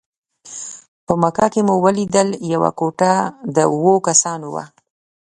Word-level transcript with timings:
په 1.05 1.13
مکه 1.21 1.45
کې 1.53 1.61
مو 1.67 1.75
ولیدل 1.85 2.29
یوه 2.53 2.71
کوټه 2.79 3.13
د 3.55 3.57
اوو 3.73 3.93
کسانو 4.07 4.47
وه. 4.53 4.65